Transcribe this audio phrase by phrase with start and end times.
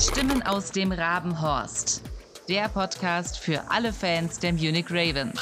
[0.00, 2.02] Stimmen aus dem Rabenhorst.
[2.48, 5.38] Der Podcast für alle Fans der Munich Ravens.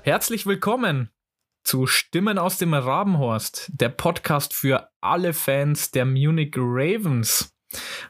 [0.00, 1.10] Herzlich willkommen
[1.62, 7.54] zu Stimmen aus dem Rabenhorst, der Podcast für alle Fans der Munich Ravens.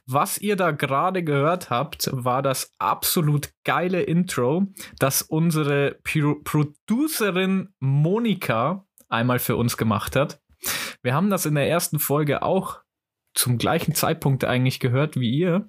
[0.06, 4.68] Was ihr da gerade gehört habt, war das absolut geile Intro,
[5.00, 10.40] das unsere Pro Producerin Monika einmal für uns gemacht hat.
[11.02, 12.81] Wir haben das in der ersten Folge auch
[13.34, 15.68] zum gleichen Zeitpunkt eigentlich gehört wie ihr.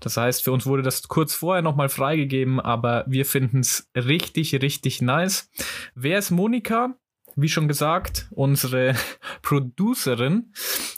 [0.00, 4.54] Das heißt, für uns wurde das kurz vorher nochmal freigegeben, aber wir finden es richtig,
[4.62, 5.50] richtig nice.
[5.94, 6.94] Wer ist Monika?
[7.36, 8.94] wie schon gesagt, unsere
[9.42, 10.52] Producerin.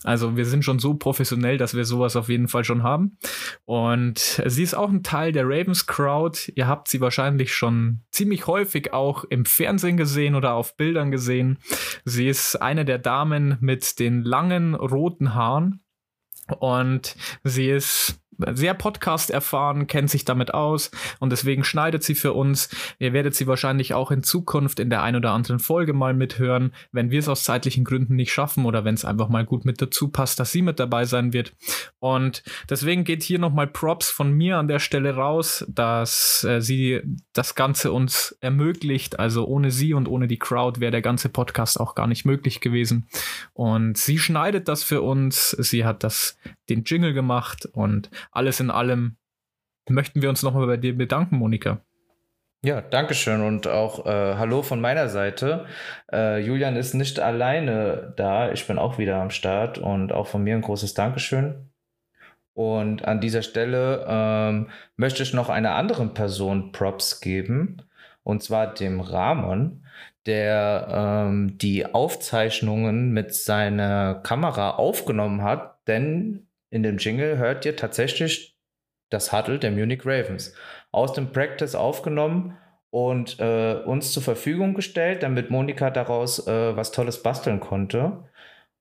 [0.04, 3.18] Also wir sind schon so professionell, dass wir sowas auf jeden Fall schon haben.
[3.64, 6.52] Und sie ist auch ein Teil der Ravens Crowd.
[6.54, 11.58] Ihr habt sie wahrscheinlich schon ziemlich häufig auch im Fernsehen gesehen oder auf Bildern gesehen.
[12.04, 15.80] Sie ist eine der Damen mit den langen roten Haaren.
[16.58, 18.18] Und sie ist
[18.54, 22.68] sehr Podcast erfahren, kennt sich damit aus und deswegen schneidet sie für uns.
[22.98, 26.72] Ihr werdet sie wahrscheinlich auch in Zukunft in der ein oder anderen Folge mal mithören,
[26.92, 29.80] wenn wir es aus zeitlichen Gründen nicht schaffen oder wenn es einfach mal gut mit
[29.80, 31.52] dazu passt, dass sie mit dabei sein wird.
[31.98, 37.00] Und deswegen geht hier nochmal Props von mir an der Stelle raus, dass äh, sie
[37.32, 39.18] das Ganze uns ermöglicht.
[39.18, 42.60] Also ohne sie und ohne die Crowd wäre der ganze Podcast auch gar nicht möglich
[42.60, 43.06] gewesen.
[43.54, 45.50] Und sie schneidet das für uns.
[45.50, 46.36] Sie hat das
[46.68, 49.16] den Jingle gemacht und alles in allem
[49.88, 51.80] möchten wir uns nochmal bei dir bedanken, Monika.
[52.64, 55.66] Ja, danke schön und auch äh, Hallo von meiner Seite.
[56.12, 60.44] Äh, Julian ist nicht alleine da, ich bin auch wieder am Start und auch von
[60.44, 61.72] mir ein großes Dankeschön.
[62.54, 67.82] Und an dieser Stelle ähm, möchte ich noch einer anderen Person Props geben,
[68.22, 69.84] und zwar dem Ramon,
[70.26, 77.76] der ähm, die Aufzeichnungen mit seiner Kamera aufgenommen hat, denn in dem Jingle hört ihr
[77.76, 78.56] tatsächlich
[79.10, 80.54] das Huddle der Munich Ravens
[80.90, 82.56] aus dem Practice aufgenommen
[82.90, 88.24] und äh, uns zur Verfügung gestellt, damit Monika daraus äh, was Tolles basteln konnte.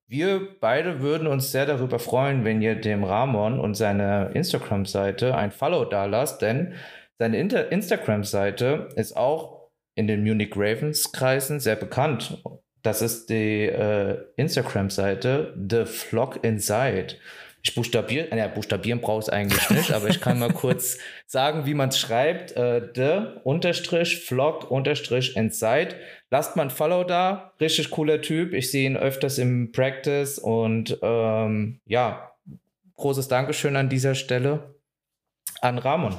[0.07, 5.51] Wir beide würden uns sehr darüber freuen, wenn ihr dem Ramon und seiner Instagram-Seite ein
[5.51, 6.75] Follow da lasst, denn
[7.19, 12.41] seine Instagram-Seite ist auch in den Munich Ravens-Kreisen sehr bekannt.
[12.83, 17.15] Das ist die äh, Instagram-Seite The Flock Inside.
[17.63, 21.75] Ich buchstabiere, ja, buchstabieren brauche ich eigentlich nicht, aber ich kann mal kurz sagen, wie
[21.75, 22.53] man es schreibt.
[22.53, 25.95] Äh, the unterstrich vlog unterstrich inside.
[26.31, 27.53] Lasst mal ein Follow da.
[27.59, 28.53] Richtig cooler Typ.
[28.53, 32.31] Ich sehe ihn öfters im Practice und ähm, ja,
[32.95, 34.75] großes Dankeschön an dieser Stelle
[35.61, 36.15] an Ramon.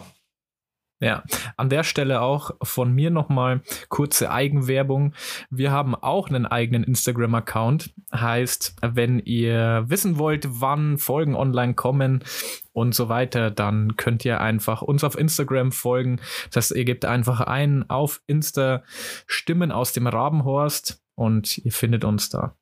[1.03, 1.25] Ja,
[1.57, 5.15] an der Stelle auch von mir nochmal kurze Eigenwerbung.
[5.51, 7.93] Wir haben auch einen eigenen Instagram-Account.
[8.15, 12.23] Heißt, wenn ihr wissen wollt, wann Folgen online kommen
[12.71, 16.21] und so weiter, dann könnt ihr einfach uns auf Instagram folgen.
[16.53, 18.85] Das heißt, ihr gebt einfach ein auf Insta
[19.27, 22.55] Stimmen aus dem Rabenhorst und ihr findet uns da.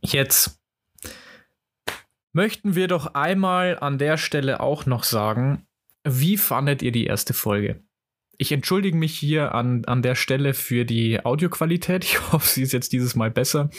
[0.00, 0.60] Jetzt
[2.32, 5.68] möchten wir doch einmal an der Stelle auch noch sagen,
[6.04, 7.82] wie fandet ihr die erste Folge?
[8.36, 12.04] Ich entschuldige mich hier an, an der Stelle für die Audioqualität.
[12.14, 13.70] Ich hoffe, sie ist jetzt dieses Mal besser.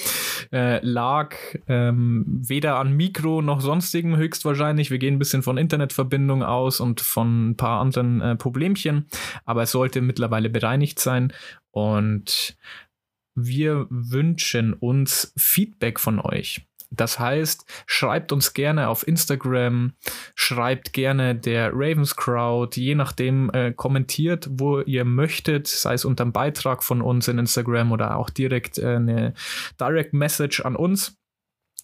[0.51, 1.35] Äh, lag
[1.67, 4.91] ähm, weder an Mikro noch sonstigem höchstwahrscheinlich.
[4.91, 9.07] Wir gehen ein bisschen von Internetverbindung aus und von ein paar anderen äh, Problemchen.
[9.45, 11.33] Aber es sollte mittlerweile bereinigt sein.
[11.71, 12.57] Und
[13.35, 16.65] wir wünschen uns Feedback von euch.
[16.95, 19.93] Das heißt, schreibt uns gerne auf Instagram,
[20.35, 26.23] schreibt gerne der Ravens Crowd, je nachdem äh, kommentiert, wo ihr möchtet, sei es unter
[26.23, 29.33] einem Beitrag von uns in Instagram oder auch direkt äh, eine
[29.79, 31.17] Direct Message an uns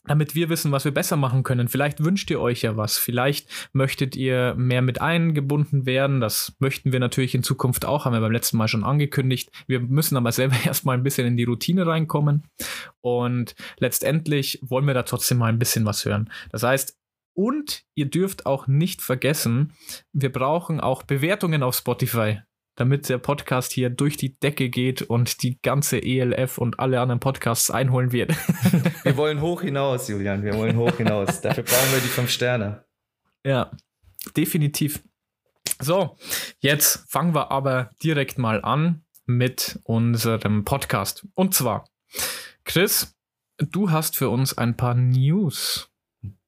[0.05, 1.67] damit wir wissen, was wir besser machen können.
[1.67, 2.97] Vielleicht wünscht ihr euch ja was.
[2.97, 6.21] Vielleicht möchtet ihr mehr mit eingebunden werden.
[6.21, 9.51] Das möchten wir natürlich in Zukunft auch, haben wir beim letzten Mal schon angekündigt.
[9.67, 12.43] Wir müssen aber selber erstmal ein bisschen in die Routine reinkommen.
[13.01, 16.29] Und letztendlich wollen wir da trotzdem mal ein bisschen was hören.
[16.51, 16.97] Das heißt,
[17.33, 19.73] und ihr dürft auch nicht vergessen,
[20.11, 22.41] wir brauchen auch Bewertungen auf Spotify
[22.81, 27.19] damit der Podcast hier durch die Decke geht und die ganze ELF und alle anderen
[27.19, 28.31] Podcasts einholen wird.
[29.03, 30.41] wir wollen hoch hinaus, Julian.
[30.43, 31.41] Wir wollen hoch hinaus.
[31.41, 32.83] Dafür brauchen wir die fünf Sterne.
[33.45, 33.69] Ja,
[34.35, 35.03] definitiv.
[35.79, 36.17] So,
[36.57, 41.27] jetzt fangen wir aber direkt mal an mit unserem Podcast.
[41.35, 41.87] Und zwar,
[42.63, 43.15] Chris,
[43.59, 45.90] du hast für uns ein paar News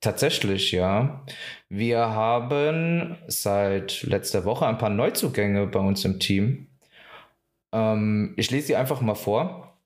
[0.02, 1.26] Tatsächlich, ja.
[1.70, 6.68] Wir haben seit letzter Woche ein paar Neuzugänge bei uns im Team.
[7.72, 9.80] Ähm, ich lese sie einfach mal vor.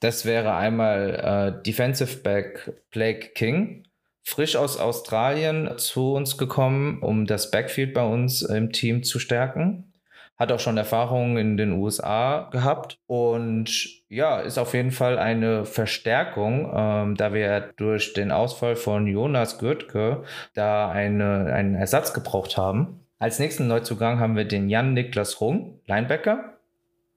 [0.00, 3.84] Das wäre einmal äh, Defensive Back Blake King
[4.24, 9.92] frisch aus Australien zu uns gekommen, um das Backfield bei uns im Team zu stärken.
[10.36, 13.70] Hat auch schon Erfahrungen in den USA gehabt und
[14.14, 19.58] ja, ist auf jeden Fall eine Verstärkung, ähm, da wir durch den Ausfall von Jonas
[19.58, 20.22] Gürtke
[20.54, 23.00] da eine, einen Ersatz gebraucht haben.
[23.18, 26.54] Als nächsten Neuzugang haben wir den Jan-Niklas Rung, Linebacker.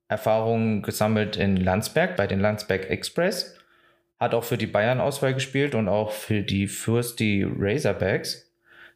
[0.08, 3.58] Erfahrungen gesammelt in Landsberg bei den Landsberg Express
[4.20, 8.52] hat auch für die Bayern-Auswahl gespielt und auch für die Fürsti Razorbacks.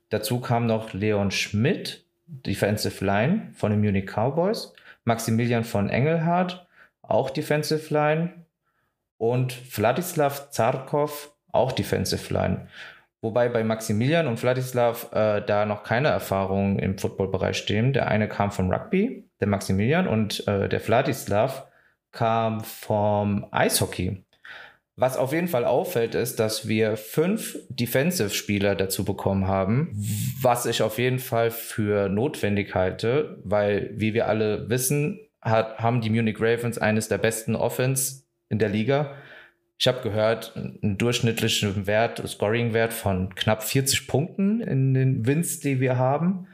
[0.09, 6.65] Dazu kam noch Leon Schmidt, Defensive Line von den Munich Cowboys, Maximilian von Engelhardt,
[7.11, 8.45] auch Defensive Line
[9.17, 12.67] und Vladislav Zarkov, auch Defensive Line.
[13.21, 17.93] Wobei bei Maximilian und Vladislav äh, da noch keine Erfahrungen im Footballbereich stehen.
[17.93, 21.67] Der eine kam vom Rugby, der Maximilian, und äh, der Vladislav
[22.11, 24.25] kam vom Eishockey.
[24.95, 29.91] Was auf jeden Fall auffällt, ist, dass wir fünf Defensive-Spieler dazu bekommen haben,
[30.41, 36.01] was ich auf jeden Fall für notwendig halte, weil, wie wir alle wissen, hat, haben
[36.01, 39.15] die Munich Ravens eines der besten Offense in der Liga.
[39.77, 45.79] Ich habe gehört, einen durchschnittlichen Wert, Scoring-Wert von knapp 40 Punkten in den Wins, die
[45.79, 46.47] wir haben.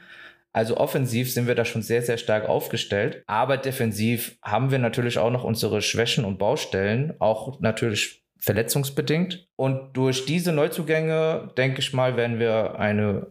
[0.53, 3.23] Also offensiv sind wir da schon sehr, sehr stark aufgestellt.
[3.27, 7.13] Aber defensiv haben wir natürlich auch noch unsere Schwächen und Baustellen.
[7.19, 9.47] Auch natürlich verletzungsbedingt.
[9.55, 13.27] Und durch diese Neuzugänge, denke ich mal, werden wir eine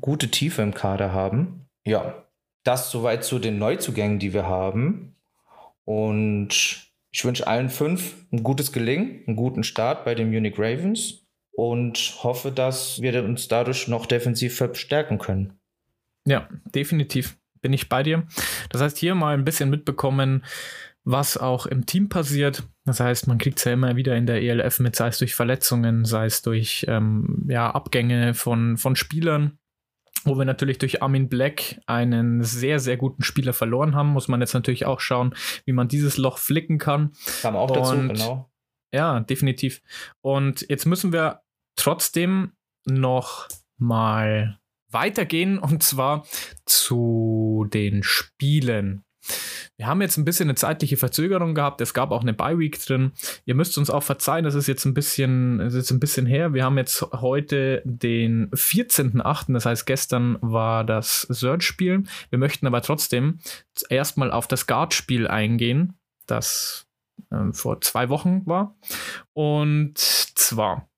[0.00, 1.66] gute Tiefe im Kader haben.
[1.84, 2.27] Ja,
[2.68, 5.16] das soweit zu den Neuzugängen, die wir haben.
[5.84, 11.26] Und ich wünsche allen fünf ein gutes Gelingen, einen guten Start bei den Munich Ravens
[11.52, 15.54] und hoffe, dass wir uns dadurch noch defensiv verstärken können.
[16.26, 18.26] Ja, definitiv bin ich bei dir.
[18.68, 20.44] Das heißt, hier mal ein bisschen mitbekommen,
[21.04, 22.64] was auch im Team passiert.
[22.84, 25.34] Das heißt, man kriegt es ja immer wieder in der ELF mit, sei es durch
[25.34, 29.58] Verletzungen, sei es durch ähm, ja, Abgänge von, von Spielern.
[30.24, 34.40] Wo wir natürlich durch Armin Black einen sehr, sehr guten Spieler verloren haben, muss man
[34.40, 35.34] jetzt natürlich auch schauen,
[35.64, 37.12] wie man dieses Loch flicken kann.
[37.42, 38.50] Kam auch dazu, Und, genau.
[38.92, 39.82] Ja, definitiv.
[40.20, 41.42] Und jetzt müssen wir
[41.76, 42.52] trotzdem
[42.84, 44.58] noch mal
[44.90, 46.26] weitergehen und zwar
[46.64, 49.04] zu den Spielen.
[49.76, 51.80] Wir haben jetzt ein bisschen eine zeitliche Verzögerung gehabt.
[51.80, 53.12] Es gab auch eine Bye-Week drin.
[53.44, 56.52] Ihr müsst uns auch verzeihen, das ist jetzt ein bisschen, ist jetzt ein bisschen her.
[56.52, 62.04] Wir haben jetzt heute den 14.8., das heißt, gestern war das Search-Spiel.
[62.30, 63.38] Wir möchten aber trotzdem
[63.88, 65.94] erstmal auf das Guard-Spiel eingehen,
[66.26, 66.88] das
[67.30, 68.76] äh, vor zwei Wochen war.
[69.32, 70.88] Und zwar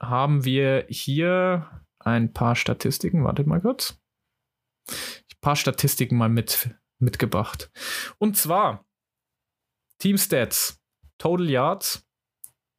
[0.00, 1.66] haben wir hier
[1.98, 3.24] ein paar Statistiken.
[3.24, 3.98] Wartet mal kurz.
[4.90, 7.70] Ein paar Statistiken mal mit mitgebracht.
[8.18, 8.84] Und zwar
[9.98, 10.80] Team Stats,
[11.18, 12.04] Total Yards,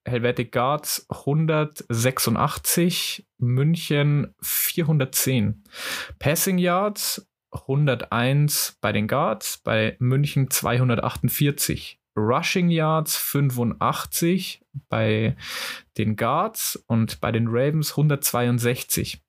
[0.05, 5.63] Helvetic Guards 186, München 410.
[6.19, 11.99] Passing Yards 101 bei den Guards, bei München 248.
[12.15, 15.35] Rushing Yards 85 bei
[15.97, 19.23] den Guards und bei den Ravens 162.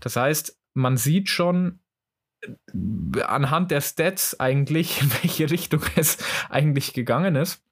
[0.00, 1.80] Das heißt, man sieht schon,
[3.26, 6.18] anhand der Stats eigentlich, in welche Richtung es
[6.48, 7.62] eigentlich gegangen ist.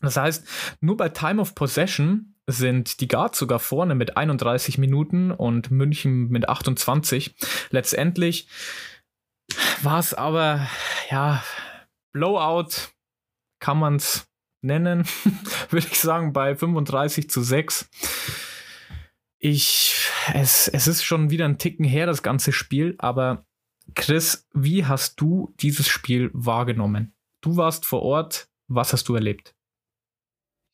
[0.00, 0.46] Das heißt,
[0.80, 6.28] nur bei Time of Possession sind die Guards sogar vorne mit 31 Minuten und München
[6.28, 7.34] mit 28.
[7.70, 8.48] Letztendlich
[9.82, 10.66] war es aber,
[11.10, 11.42] ja,
[12.12, 12.90] Blowout
[13.60, 14.26] kann man es
[14.62, 15.06] nennen,
[15.70, 17.88] würde ich sagen, bei 35 zu 6.
[19.38, 23.44] Ich, es, es ist schon wieder ein Ticken her, das ganze Spiel, aber
[23.94, 27.14] Chris, wie hast du dieses Spiel wahrgenommen?
[27.40, 29.54] Du warst vor Ort, was hast du erlebt?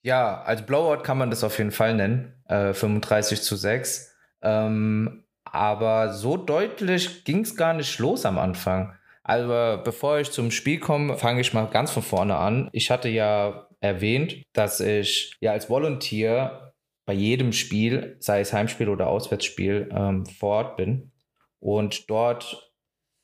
[0.03, 4.15] Ja, als Blowout kann man das auf jeden Fall nennen, äh, 35 zu 6.
[4.43, 8.95] Ähm, aber so deutlich ging es gar nicht los am Anfang.
[9.23, 12.71] Also bevor ich zum Spiel komme, fange ich mal ganz von vorne an.
[12.73, 16.73] Ich hatte ja erwähnt, dass ich ja als Volunteer
[17.05, 21.13] bei jedem Spiel, sei es Heimspiel oder Auswärtsspiel, ähm, vor Ort bin
[21.59, 22.70] und dort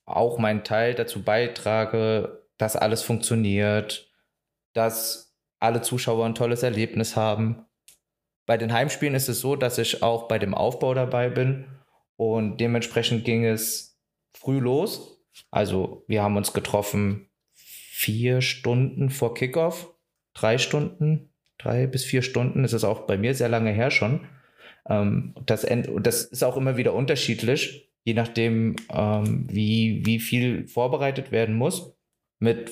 [0.07, 4.11] auch meinen Teil dazu beitrage, dass alles funktioniert,
[4.73, 7.67] dass alle Zuschauer ein tolles Erlebnis haben.
[8.47, 11.67] Bei den Heimspielen ist es so, dass ich auch bei dem Aufbau dabei bin
[12.17, 13.99] und dementsprechend ging es
[14.33, 15.21] früh los.
[15.51, 19.93] Also wir haben uns getroffen vier Stunden vor Kickoff,
[20.35, 22.63] drei Stunden, drei bis vier Stunden.
[22.63, 24.27] Das ist auch bei mir sehr lange her schon.
[24.89, 25.67] Ähm, das,
[26.01, 31.93] das ist auch immer wieder unterschiedlich je nachdem, ähm, wie, wie viel vorbereitet werden muss,
[32.39, 32.71] mit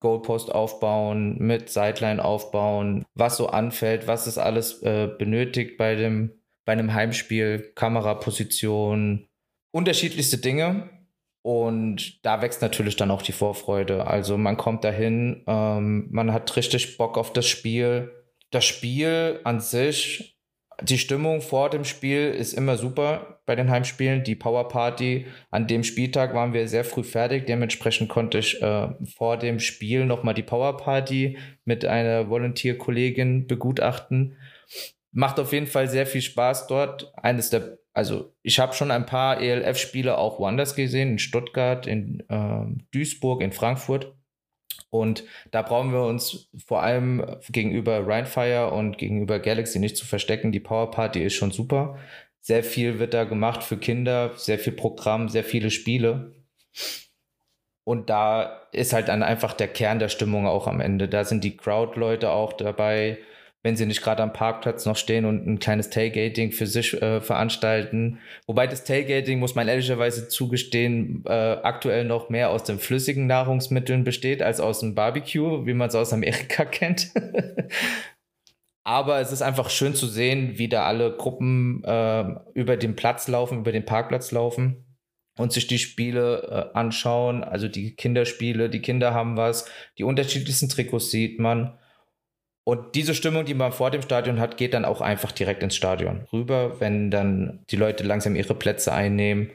[0.00, 6.32] Goalpost aufbauen, mit Sideline aufbauen, was so anfällt, was es alles äh, benötigt bei dem
[6.64, 9.26] bei einem Heimspiel, Kameraposition,
[9.72, 10.90] unterschiedlichste Dinge.
[11.42, 14.06] Und da wächst natürlich dann auch die Vorfreude.
[14.06, 18.12] Also man kommt dahin, ähm, man hat richtig Bock auf das Spiel.
[18.52, 20.38] Das Spiel an sich,
[20.80, 24.24] die Stimmung vor dem Spiel ist immer super bei den Heimspielen.
[24.24, 27.46] Die Power Party an dem Spieltag waren wir sehr früh fertig.
[27.46, 34.36] Dementsprechend konnte ich äh, vor dem Spiel nochmal die Power Party mit einer Volunteer-Kollegin begutachten.
[35.12, 37.12] Macht auf jeden Fall sehr viel Spaß dort.
[37.16, 42.20] Eines der also ich habe schon ein paar ELF-Spiele auch woanders gesehen, in Stuttgart, in
[42.28, 44.14] äh, Duisburg, in Frankfurt.
[44.92, 50.52] Und da brauchen wir uns vor allem gegenüber Rhinefire und gegenüber Galaxy nicht zu verstecken.
[50.52, 51.98] Die Power Party ist schon super.
[52.42, 56.34] Sehr viel wird da gemacht für Kinder, sehr viel Programm, sehr viele Spiele.
[57.84, 61.08] Und da ist halt dann einfach der Kern der Stimmung auch am Ende.
[61.08, 63.16] Da sind die Crowd-Leute auch dabei
[63.62, 67.20] wenn sie nicht gerade am Parkplatz noch stehen und ein kleines Tailgating für sich äh,
[67.20, 68.18] veranstalten.
[68.46, 74.02] Wobei das Tailgating, muss man ehrlicherweise zugestehen, äh, aktuell noch mehr aus den flüssigen Nahrungsmitteln
[74.02, 77.12] besteht als aus dem Barbecue, wie man es aus Amerika kennt.
[78.84, 83.28] Aber es ist einfach schön zu sehen, wie da alle Gruppen äh, über den Platz
[83.28, 84.84] laufen, über den Parkplatz laufen
[85.38, 87.44] und sich die Spiele äh, anschauen.
[87.44, 89.66] Also die Kinderspiele, die Kinder haben was,
[89.98, 91.78] die unterschiedlichsten Trikots sieht man.
[92.64, 95.74] Und diese Stimmung, die man vor dem Stadion hat, geht dann auch einfach direkt ins
[95.74, 99.50] Stadion rüber, wenn dann die Leute langsam ihre Plätze einnehmen.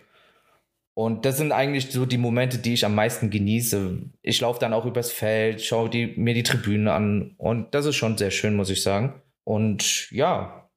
[0.94, 4.00] Und das sind eigentlich so die Momente, die ich am meisten genieße.
[4.24, 7.96] Ich laufe dann auch übers Feld, schaue die, mir die Tribünen an und das ist
[7.96, 9.22] schon sehr schön, muss ich sagen.
[9.44, 10.68] Und ja,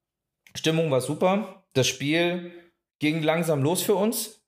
[0.54, 1.64] Stimmung war super.
[1.72, 2.52] Das Spiel
[2.98, 4.39] ging langsam los für uns.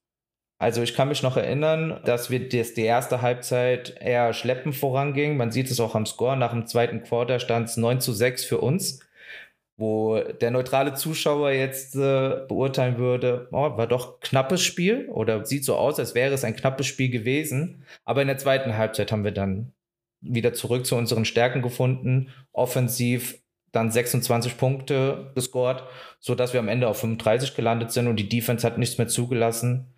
[0.63, 5.37] Also ich kann mich noch erinnern, dass wir das, die erste Halbzeit eher schleppend voranging.
[5.37, 6.37] Man sieht es auch am Score.
[6.37, 9.01] Nach dem zweiten Quarter stand es 9 zu 6 für uns,
[9.77, 15.65] wo der neutrale Zuschauer jetzt äh, beurteilen würde, oh, war doch knappes Spiel oder sieht
[15.65, 17.83] so aus, als wäre es ein knappes Spiel gewesen.
[18.05, 19.73] Aber in der zweiten Halbzeit haben wir dann
[20.21, 22.31] wieder zurück zu unseren Stärken gefunden.
[22.53, 23.43] Offensiv
[23.73, 25.83] dann 26 Punkte gescored,
[26.21, 29.92] sodass wir am Ende auf 35 gelandet sind und die Defense hat nichts mehr zugelassen.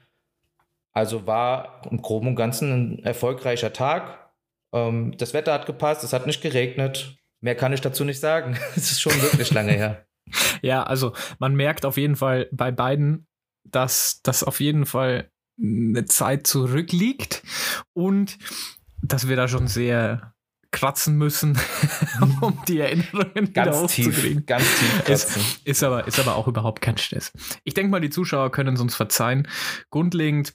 [0.95, 4.31] Also war im Groben und Ganzen ein erfolgreicher Tag.
[4.73, 7.19] Ähm, das Wetter hat gepasst, es hat nicht geregnet.
[7.41, 8.57] Mehr kann ich dazu nicht sagen.
[8.77, 10.07] es ist schon wirklich lange her.
[10.63, 13.27] Ja, also man merkt auf jeden Fall bei beiden,
[13.63, 15.31] dass das auf jeden Fall
[15.63, 17.43] eine Zeit zurückliegt
[17.93, 18.39] und
[19.03, 20.35] dass wir da schon sehr
[20.71, 21.59] kratzen müssen,
[22.41, 24.39] um die Erinnerungen ganz wieder aufzukriegen.
[24.39, 25.43] Tief, ganz tief kratzen.
[25.43, 27.31] Ist, ist, aber, ist aber auch überhaupt kein Stress.
[27.63, 29.47] Ich denke mal, die Zuschauer können es uns verzeihen.
[29.91, 30.55] Grundlegend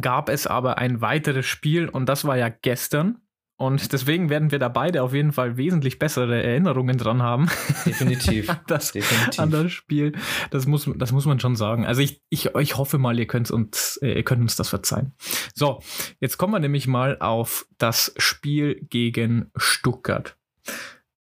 [0.00, 3.18] gab es aber ein weiteres Spiel und das war ja gestern.
[3.60, 7.50] Und deswegen werden wir da beide auf jeden Fall wesentlich bessere Erinnerungen dran haben.
[7.84, 8.48] Definitiv.
[8.48, 9.38] an, das, Definitiv.
[9.38, 10.12] an das Spiel.
[10.50, 11.84] Das muss, das muss man schon sagen.
[11.84, 15.12] Also ich, ich, ich hoffe mal, ihr könnt uns, äh, ihr könnt uns das verzeihen.
[15.54, 15.82] So,
[16.20, 20.38] jetzt kommen wir nämlich mal auf das Spiel gegen Stuttgart.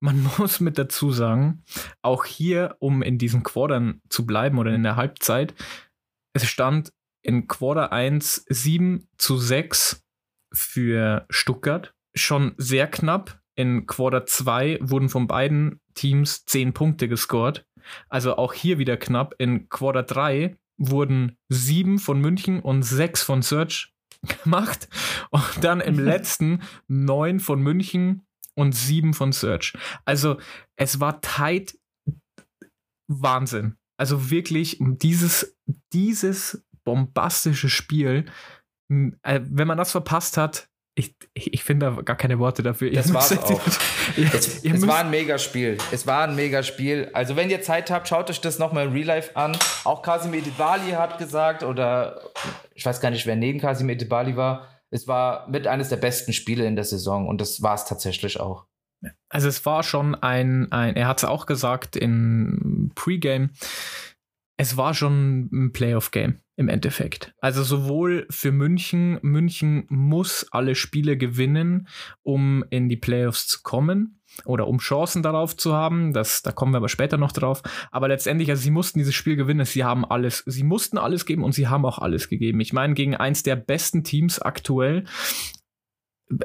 [0.01, 1.63] Man muss mit dazu sagen,
[2.01, 5.53] auch hier, um in diesen Quadern zu bleiben oder in der Halbzeit,
[6.33, 6.91] es stand
[7.25, 10.03] in Quarter 1 7 zu 6
[10.53, 11.93] für Stuttgart.
[12.15, 13.41] Schon sehr knapp.
[13.55, 17.65] In Quarter 2 wurden von beiden Teams 10 Punkte gescored.
[18.09, 19.35] Also auch hier wieder knapp.
[19.37, 23.93] In Quarter 3 wurden 7 von München und 6 von Search
[24.43, 24.87] gemacht.
[25.31, 29.73] Und dann im letzten 9 von München und 7 von Search.
[30.05, 30.37] Also
[30.75, 31.77] es war tight
[33.07, 33.77] Wahnsinn.
[33.97, 35.57] Also wirklich dieses,
[35.93, 38.25] dieses bombastisches Spiel.
[38.89, 42.89] Äh, wenn man das verpasst hat, ich, ich, ich finde da gar keine Worte dafür.
[42.91, 43.61] Das war es auch.
[44.15, 45.77] es, es war ein Megaspiel.
[45.91, 47.09] Es war ein Megaspiel.
[47.13, 49.57] Also wenn ihr Zeit habt, schaut euch das nochmal im Real Life an.
[49.83, 52.21] Auch Kasim Edibali hat gesagt, oder
[52.73, 56.31] ich weiß gar nicht, wer neben Kasim Edibali war, es war mit eines der besten
[56.31, 58.65] Spiele in der Saison und das war es tatsächlich auch.
[59.29, 63.51] Also es war schon ein, ein er hat es auch gesagt in Pre-Game,
[64.57, 67.33] es war schon ein Playoff-Game im Endeffekt.
[67.39, 71.87] Also sowohl für München, München muss alle Spiele gewinnen,
[72.23, 76.13] um in die Playoffs zu kommen oder um Chancen darauf zu haben.
[76.13, 77.61] Das, da kommen wir aber später noch drauf.
[77.91, 79.65] Aber letztendlich, also sie mussten dieses Spiel gewinnen.
[79.65, 82.59] Sie haben alles, sie mussten alles geben und sie haben auch alles gegeben.
[82.59, 85.05] Ich meine, gegen eins der besten Teams aktuell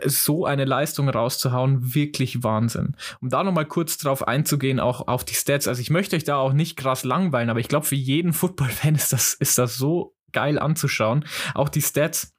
[0.05, 2.97] so eine Leistung rauszuhauen, wirklich Wahnsinn.
[3.21, 5.69] Um da nochmal kurz drauf einzugehen, auch auf die Stats.
[5.69, 8.95] Also ich möchte euch da auch nicht krass langweilen, aber ich glaube, für jeden Football-Fan
[8.97, 11.25] ist das, ist das so geil anzuschauen.
[11.55, 12.35] Auch die Stats.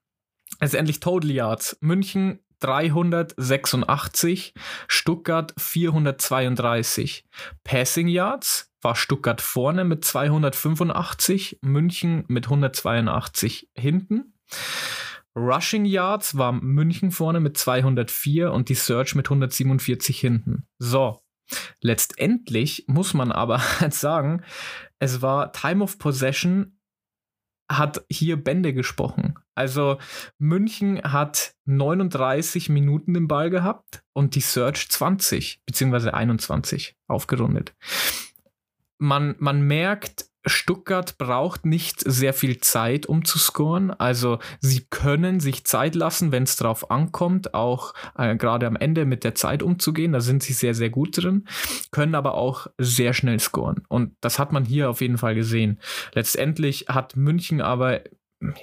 [0.60, 1.78] Letztendlich Total Yards.
[1.82, 4.54] München 386,
[4.88, 7.26] Stuttgart 432.
[7.64, 14.34] Passing Yards war Stuttgart vorne mit 285, München mit 182 hinten.
[15.36, 20.68] Rushing Yards war München vorne mit 204 und die Search mit 147 hinten.
[20.78, 21.22] So,
[21.82, 24.44] letztendlich muss man aber halt sagen,
[25.00, 26.78] es war Time of Possession
[27.78, 29.36] hat hier Bände gesprochen.
[29.56, 29.98] Also
[30.38, 37.74] München hat 39 Minuten den Ball gehabt und die Search 20 beziehungsweise 21 aufgerundet.
[38.98, 43.92] Man, man merkt, Stuttgart braucht nicht sehr viel Zeit, um zu scoren.
[43.92, 49.06] Also sie können sich Zeit lassen, wenn es drauf ankommt, auch äh, gerade am Ende
[49.06, 50.14] mit der Zeit umzugehen.
[50.14, 51.46] Da sind sie sehr, sehr gut drin,
[51.92, 53.84] können aber auch sehr schnell scoren.
[53.88, 55.80] Und das hat man hier auf jeden Fall gesehen.
[56.14, 58.02] Letztendlich hat München aber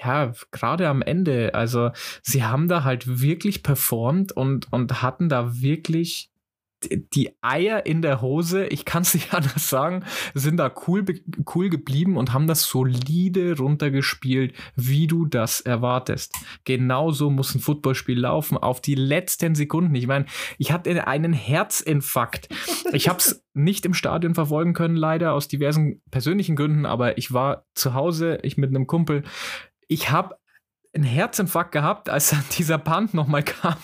[0.03, 1.91] ja, gerade am Ende, also
[2.23, 6.31] sie haben da halt wirklich performt und, und hatten da wirklich
[6.85, 10.05] die Eier in der Hose, ich kann es nicht anders sagen,
[10.35, 11.05] sind da cool,
[11.55, 16.35] cool geblieben und haben das solide runtergespielt, wie du das erwartest.
[16.65, 19.95] Genauso muss ein Footballspiel laufen, auf die letzten Sekunden.
[19.95, 20.27] Ich meine,
[20.59, 22.49] ich hatte einen Herzinfarkt.
[22.93, 27.33] Ich habe es nicht im Stadion verfolgen können, leider aus diversen persönlichen Gründen, aber ich
[27.33, 29.25] war zu Hause, ich mit einem Kumpel.
[29.89, 30.37] Ich habe
[30.95, 33.77] einen Herzinfarkt gehabt, als dann dieser Punt nochmal kam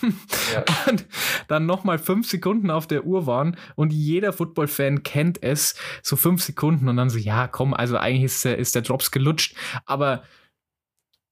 [0.53, 0.63] ja.
[0.87, 1.05] und
[1.47, 6.41] dann nochmal fünf Sekunden auf der Uhr waren und jeder Football-Fan kennt es, so fünf
[6.41, 10.23] Sekunden und dann so, ja komm, also eigentlich ist, der, ist der Drops gelutscht, aber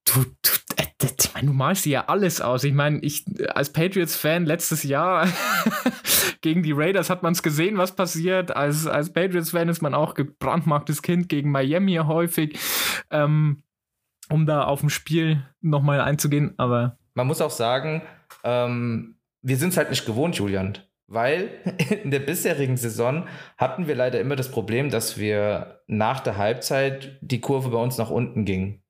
[0.05, 0.87] du, du, äh,
[1.19, 2.63] ich meine, du malst dir ja alles aus.
[2.63, 5.27] Ich meine, ich als Patriots-Fan letztes Jahr
[6.41, 8.55] gegen die Raiders hat man es gesehen, was passiert.
[8.55, 12.57] Als, als Patriots-Fan ist man auch gebrandmarktes Kind gegen Miami häufig.
[13.09, 13.63] Ähm,
[14.29, 16.97] um da auf dem Spiel nochmal einzugehen, aber.
[17.13, 18.01] Man muss auch sagen,
[18.43, 20.77] ähm, wir sind es halt nicht gewohnt, Julian.
[21.07, 21.49] Weil
[22.03, 23.27] in der bisherigen Saison
[23.57, 27.97] hatten wir leider immer das Problem, dass wir nach der Halbzeit die Kurve bei uns
[27.97, 28.81] nach unten ging.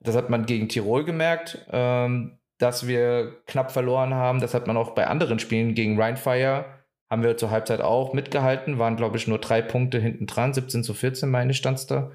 [0.00, 4.40] Das hat man gegen Tirol gemerkt, ähm, dass wir knapp verloren haben.
[4.40, 6.76] Das hat man auch bei anderen Spielen gegen Rheinfire
[7.10, 10.82] haben wir zur Halbzeit auch mitgehalten, waren glaube ich nur drei Punkte hinten dran, 17
[10.82, 12.10] zu 14 meine stand es da.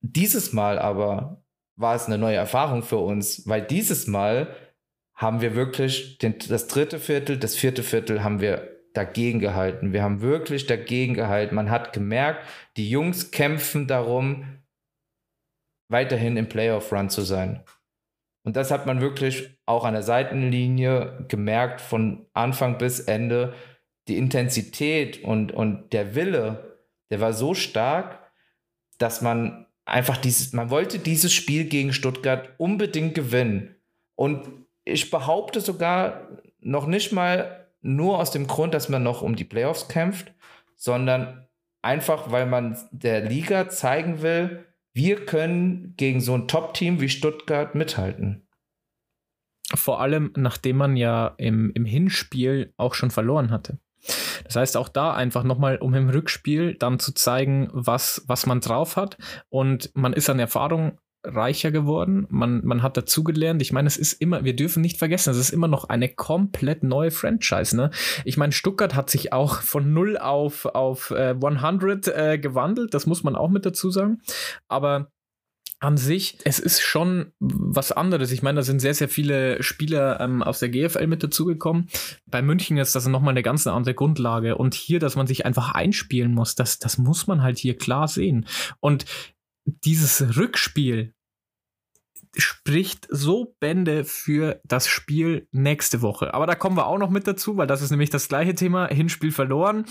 [0.00, 1.42] Dieses Mal aber
[1.76, 4.54] war es eine neue Erfahrung für uns, weil dieses Mal
[5.14, 9.92] haben wir wirklich den, das dritte Viertel, das vierte Viertel haben wir dagegen gehalten.
[9.92, 11.54] Wir haben wirklich dagegen gehalten.
[11.54, 14.62] Man hat gemerkt, die Jungs kämpfen darum,
[15.88, 17.62] weiterhin im Playoff-Run zu sein.
[18.44, 23.54] Und das hat man wirklich auch an der Seitenlinie gemerkt, von Anfang bis Ende.
[24.08, 26.78] Die Intensität und, und der Wille,
[27.10, 28.30] der war so stark,
[28.98, 33.76] dass man einfach dieses, man wollte dieses Spiel gegen Stuttgart unbedingt gewinnen.
[34.14, 34.46] Und
[34.84, 36.28] ich behaupte sogar
[36.60, 40.34] noch nicht mal nur aus dem Grund, dass man noch um die Playoffs kämpft,
[40.74, 41.46] sondern
[41.82, 47.74] einfach, weil man der Liga zeigen will, wir können gegen so ein Top-Team wie Stuttgart
[47.74, 48.48] mithalten.
[49.74, 53.78] Vor allem, nachdem man ja im, im Hinspiel auch schon verloren hatte.
[54.44, 58.60] Das heißt, auch da einfach nochmal, um im Rückspiel dann zu zeigen, was, was man
[58.60, 59.16] drauf hat.
[59.48, 62.26] Und man ist an Erfahrung reicher geworden.
[62.30, 63.60] Man, man hat dazugelernt.
[63.60, 66.82] Ich meine, es ist immer, wir dürfen nicht vergessen, es ist immer noch eine komplett
[66.82, 67.76] neue Franchise.
[67.76, 67.90] Ne?
[68.24, 72.94] Ich meine, Stuttgart hat sich auch von 0 auf, auf äh, 100 äh, gewandelt.
[72.94, 74.20] Das muss man auch mit dazu sagen.
[74.68, 75.10] Aber
[75.78, 78.32] an sich, es ist schon was anderes.
[78.32, 81.88] Ich meine, da sind sehr, sehr viele Spieler ähm, aus der GFL mit dazugekommen.
[82.26, 84.56] Bei München ist das nochmal eine ganz andere Grundlage.
[84.56, 88.08] Und hier, dass man sich einfach einspielen muss, das, das muss man halt hier klar
[88.08, 88.46] sehen.
[88.80, 89.04] Und
[89.66, 91.12] dieses Rückspiel,
[92.36, 96.34] spricht so Bände für das Spiel nächste Woche.
[96.34, 98.88] Aber da kommen wir auch noch mit dazu, weil das ist nämlich das gleiche Thema.
[98.88, 99.86] Hinspiel verloren.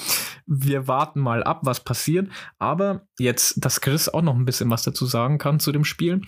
[0.45, 2.29] Wir warten mal ab, was passiert.
[2.59, 6.21] Aber jetzt, dass Chris auch noch ein bisschen was dazu sagen kann zu dem Spiel.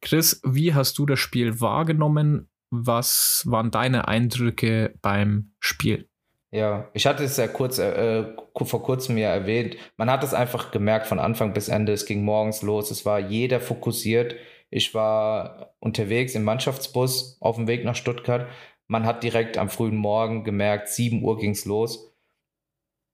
[0.00, 2.48] Chris, wie hast du das Spiel wahrgenommen?
[2.70, 6.08] Was waren deine Eindrücke beim Spiel?
[6.50, 9.76] Ja, ich hatte es ja kurz äh, vor kurzem ja erwähnt.
[9.96, 11.92] Man hat es einfach gemerkt von Anfang bis Ende.
[11.92, 12.90] Es ging morgens los.
[12.90, 14.34] Es war jeder fokussiert
[14.72, 18.48] ich war unterwegs im Mannschaftsbus auf dem Weg nach Stuttgart.
[18.88, 22.10] Man hat direkt am frühen Morgen gemerkt, 7 Uhr ging es los.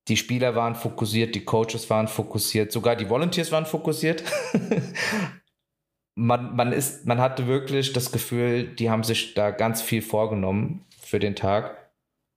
[0.07, 4.23] Die Spieler waren fokussiert, die Coaches waren fokussiert, sogar die Volunteers waren fokussiert.
[6.15, 10.87] man, man, ist, man hatte wirklich das Gefühl, die haben sich da ganz viel vorgenommen
[11.01, 11.91] für den Tag.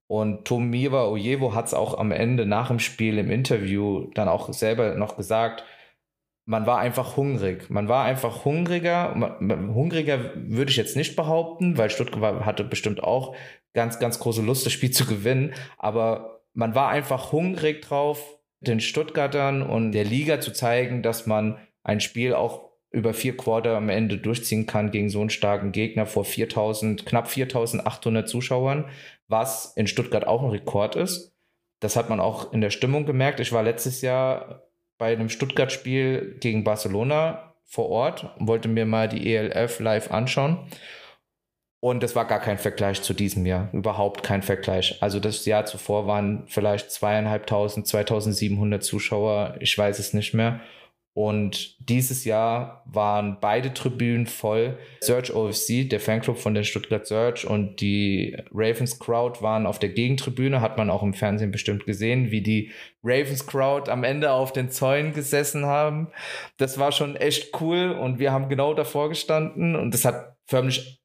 [0.08, 4.52] Und Tomiwa Ojewo hat es auch am Ende nach dem Spiel im Interview dann auch
[4.52, 5.64] selber noch gesagt,
[6.52, 7.70] man war einfach hungrig.
[7.70, 9.38] Man war einfach hungriger.
[9.40, 13.34] hungriger würde ich jetzt nicht behaupten, weil Stuttgart hatte bestimmt auch
[13.74, 15.54] ganz, ganz große Lust, das Spiel zu gewinnen.
[15.78, 21.58] Aber man war einfach hungrig drauf, den Stuttgartern und der Liga zu zeigen, dass man
[21.84, 26.06] ein Spiel auch über vier Quarter am Ende durchziehen kann gegen so einen starken Gegner
[26.06, 28.90] vor 4000, knapp 4800 Zuschauern,
[29.30, 31.34] was in Stuttgart auch ein Rekord ist.
[31.80, 33.40] Das hat man auch in der Stimmung gemerkt.
[33.40, 34.64] Ich war letztes Jahr
[35.02, 40.60] bei einem Stuttgart-Spiel gegen Barcelona vor Ort und wollte mir mal die ELF live anschauen.
[41.80, 43.70] Und es war gar kein Vergleich zu diesem Jahr.
[43.74, 45.02] Überhaupt kein Vergleich.
[45.02, 49.56] Also das Jahr zuvor waren vielleicht zweieinhalbtausend, 2700 Zuschauer.
[49.60, 50.60] Ich weiß es nicht mehr.
[51.14, 54.78] Und dieses Jahr waren beide Tribünen voll.
[55.02, 59.90] Search OFC, der Fanclub von den Stuttgart Search und die Ravens Crowd waren auf der
[59.90, 62.72] Gegentribüne, hat man auch im Fernsehen bestimmt gesehen, wie die
[63.04, 66.08] Ravens Crowd am Ende auf den Zäunen gesessen haben.
[66.56, 71.02] Das war schon echt cool und wir haben genau davor gestanden und das hat förmlich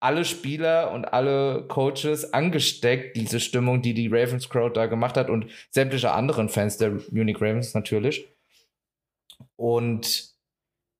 [0.00, 5.30] alle Spieler und alle Coaches angesteckt, diese Stimmung, die die Ravens Crowd da gemacht hat
[5.30, 8.28] und sämtliche anderen Fans der Munich Ravens natürlich.
[9.56, 10.36] Und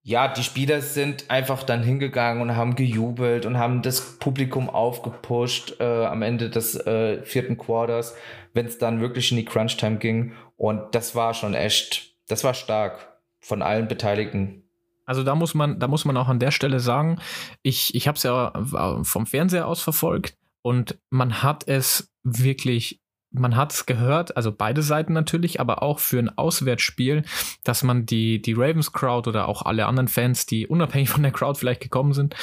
[0.03, 5.81] ja, die Spieler sind einfach dann hingegangen und haben gejubelt und haben das Publikum aufgepusht
[5.81, 8.14] äh, am Ende des äh, vierten Quarters,
[8.55, 10.35] wenn es dann wirklich in die Crunch-Time ging.
[10.57, 14.62] Und das war schon echt, das war stark von allen Beteiligten.
[15.07, 17.18] Also da muss man, da muss man auch an der Stelle sagen,
[17.62, 23.01] ich, ich habe es ja äh, vom Fernseher aus verfolgt und man hat es wirklich
[23.30, 27.24] man hat es gehört, also beide Seiten natürlich, aber auch für ein Auswärtsspiel,
[27.64, 31.32] dass man die, die Ravens Crowd oder auch alle anderen Fans, die unabhängig von der
[31.32, 32.34] Crowd vielleicht gekommen sind,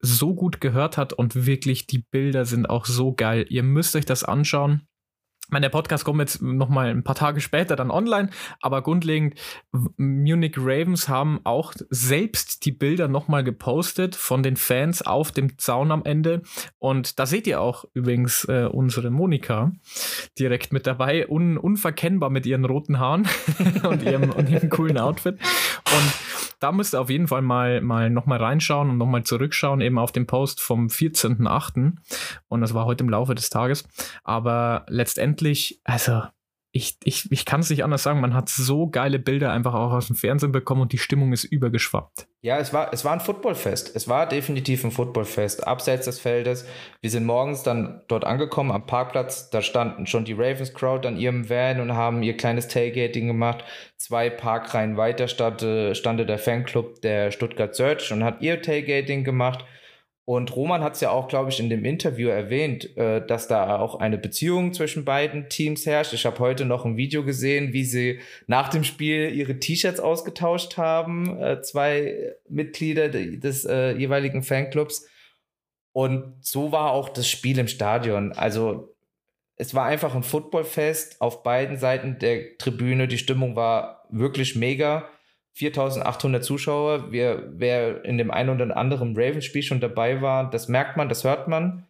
[0.00, 3.46] so gut gehört hat und wirklich die Bilder sind auch so geil.
[3.48, 4.87] Ihr müsst euch das anschauen
[5.48, 8.30] meine, der Podcast kommt jetzt noch mal ein paar Tage später dann online,
[8.60, 9.34] aber grundlegend
[9.96, 15.58] Munich Ravens haben auch selbst die Bilder noch mal gepostet von den Fans auf dem
[15.58, 16.42] Zaun am Ende.
[16.78, 19.72] Und da seht ihr auch übrigens äh, unsere Monika
[20.38, 23.26] direkt mit dabei, un unverkennbar mit ihren roten Haaren
[23.82, 25.38] und ihrem, und ihrem coolen Outfit.
[25.38, 26.27] Und
[26.58, 30.12] da müsst ihr auf jeden Fall mal, mal nochmal reinschauen und nochmal zurückschauen, eben auf
[30.12, 31.92] den Post vom 14.8.
[32.48, 33.88] Und das war heute im Laufe des Tages.
[34.24, 36.22] Aber letztendlich, also
[36.70, 39.92] ich, ich, ich kann es nicht anders sagen, man hat so geile Bilder einfach auch
[39.92, 42.28] aus dem Fernsehen bekommen und die Stimmung ist übergeschwappt.
[42.42, 43.96] Ja, es war, es war ein Footballfest.
[43.96, 46.66] Es war definitiv ein Footballfest, abseits des Feldes.
[47.00, 49.48] Wir sind morgens dann dort angekommen am Parkplatz.
[49.48, 53.64] Da standen schon die Ravens Crowd an ihrem Van und haben ihr kleines Tailgating gemacht.
[53.96, 55.64] Zwei Parkreihen weiter stand,
[55.96, 59.64] stand der Fanclub der Stuttgart Search und hat ihr Tailgating gemacht.
[60.28, 63.78] Und Roman hat es ja auch, glaube ich, in dem Interview erwähnt, äh, dass da
[63.78, 66.12] auch eine Beziehung zwischen beiden Teams herrscht.
[66.12, 70.76] Ich habe heute noch ein Video gesehen, wie sie nach dem Spiel ihre T-Shirts ausgetauscht
[70.76, 75.08] haben, äh, zwei Mitglieder des äh, jeweiligen Fanclubs.
[75.92, 78.32] Und so war auch das Spiel im Stadion.
[78.32, 78.94] Also
[79.56, 83.08] es war einfach ein Footballfest auf beiden Seiten der Tribüne.
[83.08, 85.08] Die Stimmung war wirklich mega.
[85.58, 87.10] 4800 Zuschauer.
[87.10, 91.24] Wir, wer in dem einen oder anderen Ravens-Spiel schon dabei war, das merkt man, das
[91.24, 91.86] hört man.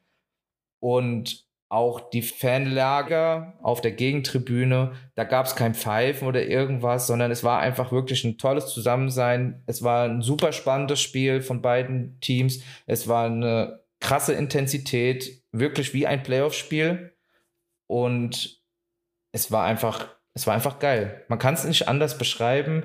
[0.81, 7.31] Und auch die Fanlager auf der Gegentribüne, da gab es kein Pfeifen oder irgendwas, sondern
[7.31, 9.63] es war einfach wirklich ein tolles Zusammensein.
[9.67, 12.63] Es war ein super spannendes Spiel von beiden Teams.
[12.87, 17.13] Es war eine krasse Intensität, wirklich wie ein Playoff-Spiel.
[17.87, 18.63] Und
[19.33, 21.27] es war einfach, es war einfach geil.
[21.29, 22.85] Man kann es nicht anders beschreiben.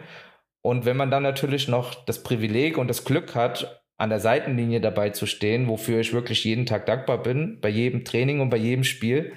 [0.63, 4.82] Und wenn man dann natürlich noch das Privileg und das Glück hat, an der Seitenlinie
[4.82, 8.58] dabei zu stehen, wofür ich wirklich jeden Tag dankbar bin, bei jedem Training und bei
[8.58, 9.34] jedem Spiel.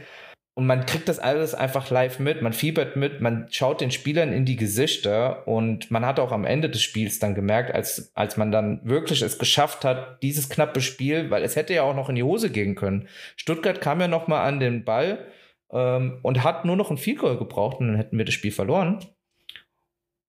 [0.54, 4.32] Und man kriegt das alles einfach live mit, man fiebert mit, man schaut den Spielern
[4.32, 8.38] in die Gesichter und man hat auch am Ende des Spiels dann gemerkt, als, als
[8.38, 12.08] man dann wirklich es geschafft hat, dieses knappe Spiel, weil es hätte ja auch noch
[12.08, 13.08] in die Hose gehen können.
[13.36, 15.26] Stuttgart kam ja noch mal an den Ball
[15.70, 18.52] ähm, und hat nur noch ein Field Goal gebraucht und dann hätten wir das Spiel
[18.52, 19.04] verloren.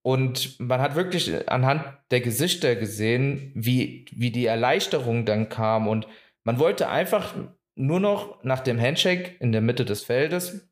[0.07, 5.89] Und man hat wirklich anhand der Gesichter gesehen, wie, wie die Erleichterung dann kam.
[5.89, 6.07] Und
[6.45, 7.35] man wollte einfach
[7.75, 10.69] nur noch nach dem Handshake in der Mitte des Feldes,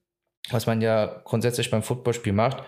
[0.51, 2.63] was man ja grundsätzlich beim Footballspiel macht,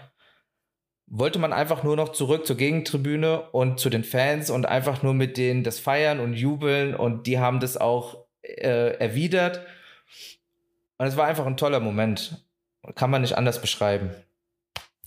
[1.05, 5.13] wollte man einfach nur noch zurück zur Gegentribüne und zu den Fans und einfach nur
[5.13, 6.95] mit denen das feiern und jubeln.
[6.95, 9.61] Und die haben das auch äh, erwidert.
[10.97, 12.45] Und es war einfach ein toller Moment.
[12.95, 14.11] Kann man nicht anders beschreiben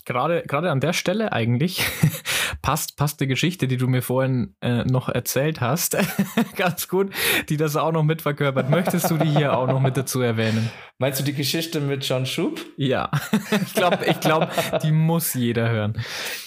[0.04, 1.84] gerade, gerade an der Stelle eigentlich
[2.62, 5.96] passt, passt die Geschichte, die du mir vorhin äh, noch erzählt hast,
[6.56, 7.12] ganz gut,
[7.48, 8.70] die das auch noch mitverkörpert.
[8.70, 10.70] Möchtest du die hier auch noch mit dazu erwähnen?
[10.98, 12.60] Meinst du die Geschichte mit John Schub?
[12.76, 13.10] Ja,
[13.50, 14.50] ich glaube, ich glaub,
[14.82, 16.02] die muss jeder hören.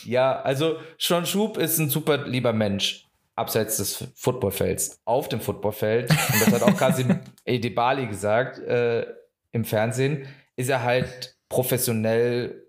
[0.05, 5.01] Ja, also John Schub ist ein super lieber Mensch abseits des Footballfelds.
[5.05, 9.05] Auf dem Footballfeld, und das hat auch Kasim Edebali gesagt äh,
[9.51, 12.62] im Fernsehen, ist er halt professionell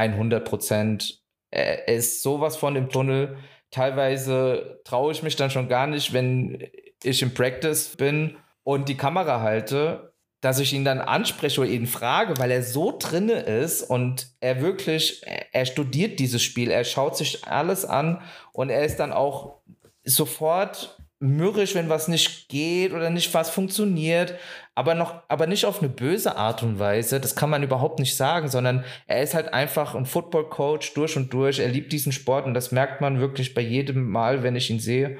[0.00, 1.22] 100 Prozent.
[1.50, 3.36] Er ist sowas von im Tunnel.
[3.70, 6.66] Teilweise traue ich mich dann schon gar nicht, wenn
[7.02, 11.86] ich im Practice bin und die Kamera halte, dass ich ihn dann anspreche oder ihn
[11.86, 17.16] frage, weil er so drinne ist und er wirklich, er studiert dieses Spiel, er schaut
[17.16, 19.58] sich alles an und er ist dann auch
[20.04, 24.34] sofort mürrisch, wenn was nicht geht oder nicht was funktioniert,
[24.74, 27.20] aber noch, aber nicht auf eine böse Art und Weise.
[27.20, 31.16] Das kann man überhaupt nicht sagen, sondern er ist halt einfach ein Football Coach durch
[31.16, 31.58] und durch.
[31.58, 34.80] Er liebt diesen Sport und das merkt man wirklich bei jedem Mal, wenn ich ihn
[34.80, 35.18] sehe.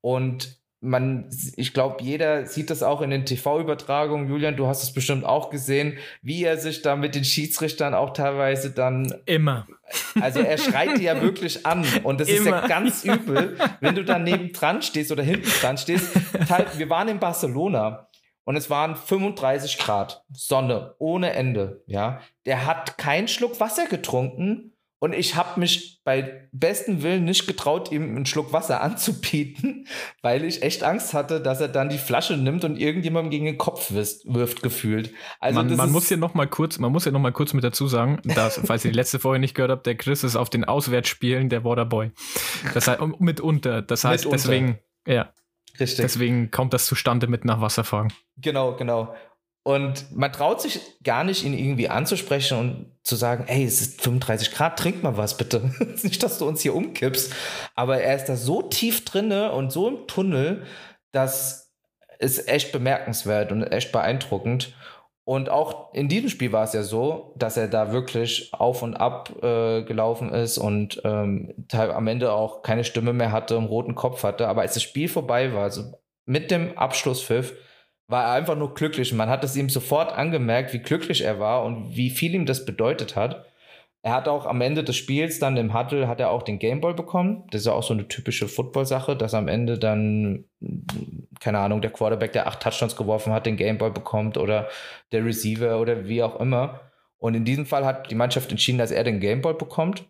[0.00, 4.28] Und man, ich glaube, jeder sieht das auch in den TV-Übertragungen.
[4.28, 8.12] Julian, du hast es bestimmt auch gesehen, wie er sich da mit den Schiedsrichtern auch
[8.12, 9.12] teilweise dann.
[9.26, 9.66] Immer.
[10.20, 11.84] Also er schreit die ja wirklich an.
[12.04, 12.38] Und das Immer.
[12.38, 16.14] ist ja ganz übel, wenn du da neben dran stehst oder hinten dran stehst.
[16.76, 18.08] Wir waren in Barcelona
[18.44, 21.82] und es waren 35 Grad, Sonne ohne Ende.
[21.86, 27.46] Ja, der hat keinen Schluck Wasser getrunken und ich habe mich bei bestem Willen nicht
[27.46, 29.86] getraut, ihm einen Schluck Wasser anzubieten,
[30.22, 33.58] weil ich echt Angst hatte, dass er dann die Flasche nimmt und irgendjemandem gegen den
[33.58, 35.12] Kopf wirft, wirft gefühlt.
[35.38, 37.64] Also man, man muss ja noch mal kurz, man muss ja noch mal kurz mit
[37.64, 40.50] dazu sagen, dass, falls ihr die letzte Folge nicht gehört habt, der Chris ist auf
[40.50, 42.10] den Auswärtsspielen der Waterboy.
[42.74, 43.82] Das heißt, mitunter.
[43.82, 44.36] Das heißt, mitunter.
[44.36, 45.32] deswegen, ja.
[45.78, 46.02] Richtig.
[46.02, 48.12] Deswegen kommt das zustande mit nach Wasser fragen.
[48.36, 49.14] Genau, genau.
[49.68, 54.00] Und man traut sich gar nicht, ihn irgendwie anzusprechen und zu sagen, ey, es ist
[54.00, 55.70] 35 Grad, trink mal was bitte.
[56.02, 57.34] nicht, dass du uns hier umkippst.
[57.74, 60.62] Aber er ist da so tief drinne und so im Tunnel,
[61.12, 61.70] dass
[62.18, 64.74] es echt bemerkenswert und echt beeindruckend.
[65.24, 68.94] Und auch in diesem Spiel war es ja so, dass er da wirklich auf und
[68.94, 73.94] ab äh, gelaufen ist und ähm, am Ende auch keine Stimme mehr hatte, einen roten
[73.94, 74.48] Kopf hatte.
[74.48, 75.92] Aber als das Spiel vorbei war, also
[76.24, 77.52] mit dem Abschlusspfiff,
[78.08, 79.12] war er einfach nur glücklich.
[79.12, 82.64] Man hat es ihm sofort angemerkt, wie glücklich er war und wie viel ihm das
[82.64, 83.44] bedeutet hat.
[84.02, 86.94] Er hat auch am Ende des Spiels dann im Huddle hat er auch den Gameball
[86.94, 87.44] bekommen.
[87.50, 90.44] Das ist ja auch so eine typische Football-Sache, dass am Ende dann,
[91.40, 94.68] keine Ahnung, der Quarterback, der acht Touchdowns geworfen hat, den Gameball bekommt oder
[95.12, 96.80] der Receiver oder wie auch immer.
[97.18, 100.04] Und in diesem Fall hat die Mannschaft entschieden, dass er den Gameball bekommt.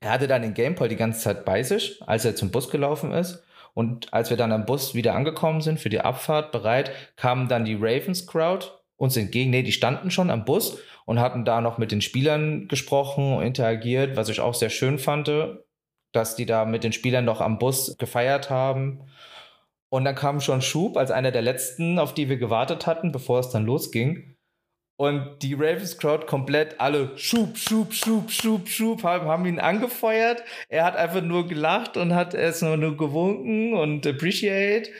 [0.00, 3.12] Er hatte dann den Gameball die ganze Zeit bei sich, als er zum Bus gelaufen
[3.12, 3.44] ist.
[3.80, 7.64] Und als wir dann am Bus wieder angekommen sind für die Abfahrt bereit, kamen dann
[7.64, 8.66] die Ravens Crowd
[8.98, 9.48] uns entgegen.
[9.48, 14.18] Nee, die standen schon am Bus und hatten da noch mit den Spielern gesprochen, interagiert,
[14.18, 15.30] was ich auch sehr schön fand,
[16.12, 19.08] dass die da mit den Spielern noch am Bus gefeiert haben.
[19.88, 23.38] Und dann kam schon Schub als einer der letzten, auf die wir gewartet hatten, bevor
[23.38, 24.36] es dann losging.
[25.00, 30.44] Und die Ravens Crowd komplett alle Schub, Schub, Schub, Schub, Schub haben, haben ihn angefeuert.
[30.68, 34.90] Er hat einfach nur gelacht und hat erst nur, nur gewunken und appreciate.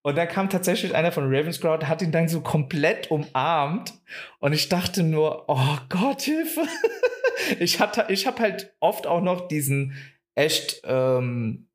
[0.00, 3.92] Und dann kam tatsächlich einer von Ravens Crowd, hat ihn dann so komplett umarmt.
[4.38, 6.62] Und ich dachte nur, oh Gott, Hilfe.
[7.58, 9.94] ich hatte, ich habe halt oft auch noch diesen
[10.36, 11.68] echt ähm,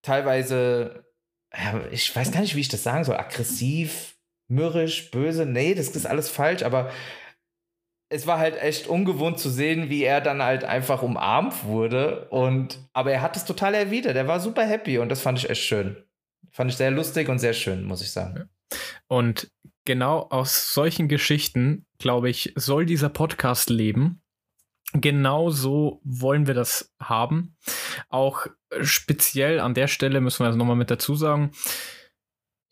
[0.00, 1.04] teilweise,
[1.90, 4.11] ich weiß gar nicht, wie ich das sagen soll, aggressiv,
[4.52, 5.46] mürrisch, böse.
[5.46, 6.90] Nee, das ist alles falsch, aber
[8.08, 12.28] es war halt echt ungewohnt zu sehen, wie er dann halt einfach umarmt wurde.
[12.28, 14.16] Und, aber er hat es total erwidert.
[14.16, 15.96] Er war super happy und das fand ich echt schön.
[16.50, 18.50] Fand ich sehr lustig und sehr schön, muss ich sagen.
[19.08, 19.50] Und
[19.86, 24.20] genau aus solchen Geschichten, glaube ich, soll dieser Podcast leben.
[24.92, 27.56] Genau so wollen wir das haben.
[28.10, 28.46] Auch
[28.82, 31.52] speziell an der Stelle müssen wir das nochmal mit dazu sagen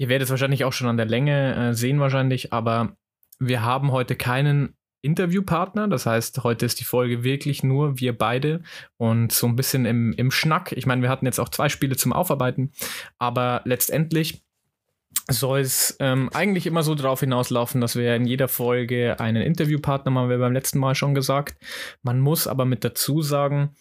[0.00, 2.96] Ihr werdet es wahrscheinlich auch schon an der Länge äh, sehen wahrscheinlich, aber
[3.38, 5.88] wir haben heute keinen Interviewpartner.
[5.88, 8.62] Das heißt, heute ist die Folge wirklich nur wir beide
[8.96, 10.72] und so ein bisschen im, im Schnack.
[10.72, 12.72] Ich meine, wir hatten jetzt auch zwei Spiele zum Aufarbeiten,
[13.18, 14.42] aber letztendlich
[15.28, 20.12] soll es ähm, eigentlich immer so darauf hinauslaufen, dass wir in jeder Folge einen Interviewpartner
[20.12, 21.62] haben, haben wir beim letzten Mal schon gesagt.
[22.02, 23.74] Man muss aber mit dazu sagen,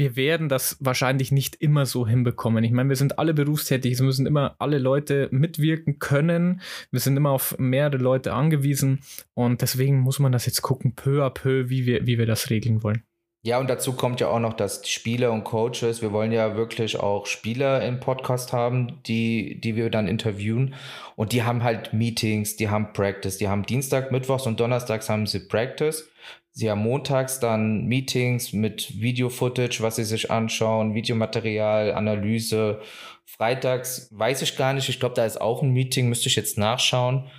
[0.00, 2.64] wir werden das wahrscheinlich nicht immer so hinbekommen.
[2.64, 6.62] Ich meine, wir sind alle berufstätig, es müssen immer alle Leute mitwirken können.
[6.90, 9.00] Wir sind immer auf mehrere Leute angewiesen
[9.34, 12.50] und deswegen muss man das jetzt gucken, peu à peu, wie wir, wie wir das
[12.50, 13.04] regeln wollen.
[13.42, 17.00] Ja, und dazu kommt ja auch noch, dass Spieler und Coaches, wir wollen ja wirklich
[17.00, 20.74] auch Spieler im Podcast haben, die, die wir dann interviewen.
[21.16, 25.26] Und die haben halt Meetings, die haben Practice, die haben Dienstag, Mittwochs und Donnerstags haben
[25.26, 26.06] sie Practice.
[26.52, 32.80] Sie haben montags dann Meetings mit Video-Footage, was sie sich anschauen, Videomaterial, Analyse.
[33.24, 34.88] Freitags weiß ich gar nicht.
[34.88, 37.30] Ich glaube, da ist auch ein Meeting, müsste ich jetzt nachschauen.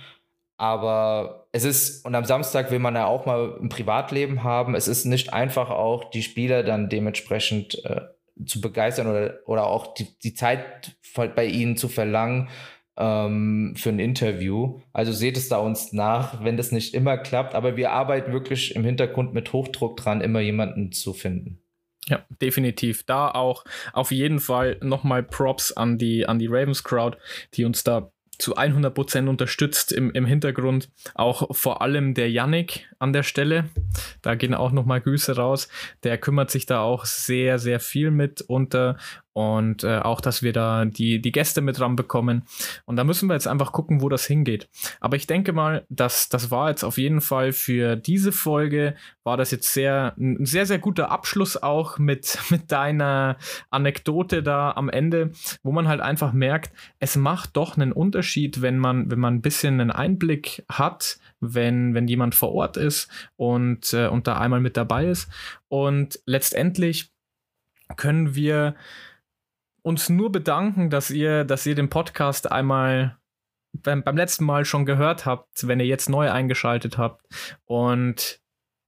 [0.56, 4.74] Aber es ist, und am Samstag will man ja auch mal ein Privatleben haben.
[4.74, 8.02] Es ist nicht einfach auch, die Spieler dann dementsprechend äh,
[8.46, 12.48] zu begeistern oder, oder auch die, die Zeit bei ihnen zu verlangen,
[12.96, 14.80] ähm, für ein Interview.
[14.92, 17.54] Also seht es da uns nach, wenn das nicht immer klappt.
[17.54, 21.58] Aber wir arbeiten wirklich im Hintergrund mit Hochdruck dran, immer jemanden zu finden.
[22.06, 23.04] Ja, definitiv.
[23.04, 27.16] Da auch auf jeden Fall nochmal Props an die, an die Ravens Crowd,
[27.54, 30.90] die uns da zu 100% unterstützt im, im Hintergrund.
[31.14, 33.68] Auch vor allem der Yannick an der Stelle.
[34.20, 35.68] Da gehen auch nochmal Grüße raus.
[36.02, 38.98] Der kümmert sich da auch sehr, sehr viel mit unter
[39.32, 42.42] und äh, auch, dass wir da die, die Gäste mit ranbekommen.
[42.84, 44.68] Und da müssen wir jetzt einfach gucken, wo das hingeht.
[45.00, 49.36] Aber ich denke mal, dass das war jetzt auf jeden Fall für diese Folge, war
[49.36, 53.38] das jetzt sehr, ein sehr, sehr guter Abschluss auch mit, mit deiner
[53.70, 58.78] Anekdote da am Ende, wo man halt einfach merkt, es macht doch einen Unterschied, wenn
[58.78, 63.92] man, wenn man ein bisschen einen Einblick hat, wenn, wenn jemand vor Ort ist und,
[63.94, 65.30] äh, und da einmal mit dabei ist.
[65.68, 67.10] Und letztendlich
[67.96, 68.74] können wir
[69.82, 73.18] uns nur bedanken, dass ihr, dass ihr den Podcast einmal
[73.72, 77.26] beim, beim letzten Mal schon gehört habt, wenn ihr jetzt neu eingeschaltet habt.
[77.64, 78.40] Und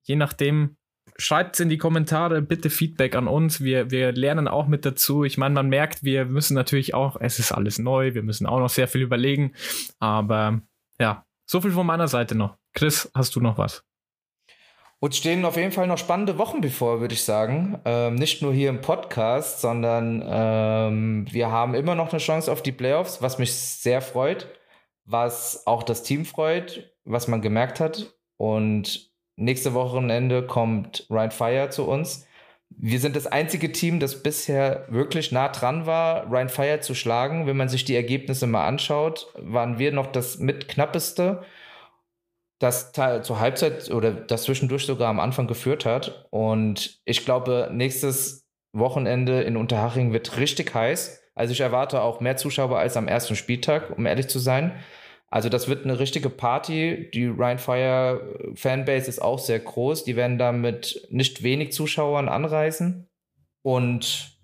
[0.03, 0.77] je nachdem,
[1.17, 3.63] schreibt es in die Kommentare, bitte Feedback an uns.
[3.63, 5.25] Wir, wir lernen auch mit dazu.
[5.25, 8.59] Ich meine, man merkt, wir müssen natürlich auch, es ist alles neu, wir müssen auch
[8.59, 9.53] noch sehr viel überlegen.
[9.99, 10.61] Aber
[10.99, 12.57] ja, so viel von meiner Seite noch.
[12.75, 13.85] Chris, hast du noch was?
[15.05, 17.79] Uns stehen auf jeden Fall noch spannende Wochen bevor, würde ich sagen.
[17.85, 22.63] Ähm, nicht nur hier im Podcast, sondern ähm, wir haben immer noch eine Chance auf
[22.63, 24.49] die Playoffs, was mich sehr freut,
[25.05, 28.15] was auch das Team freut, was man gemerkt hat.
[28.39, 32.27] Und nächste Wochenende kommt Ryan Fire zu uns.
[32.71, 37.47] Wir sind das einzige Team, das bisher wirklich nah dran war, Ryan Fire zu schlagen.
[37.47, 41.45] Wenn man sich die Ergebnisse mal anschaut, waren wir noch das mit knappeste
[42.65, 46.27] das zur Halbzeit oder das zwischendurch sogar am Anfang geführt hat.
[46.31, 51.23] Und ich glaube, nächstes Wochenende in Unterhaching wird richtig heiß.
[51.35, 54.73] Also ich erwarte auch mehr Zuschauer als am ersten Spieltag, um ehrlich zu sein.
[55.29, 57.11] Also das wird eine richtige Party.
[57.13, 60.05] Die Ryan Fire Fanbase ist auch sehr groß.
[60.05, 63.09] Die werden da mit nicht wenig Zuschauern anreisen.
[63.63, 64.39] Und